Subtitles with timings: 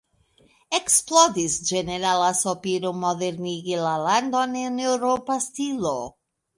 [0.77, 5.99] Eksplodis ĝenerala sopiro modernigi la landon en eŭropa stilo.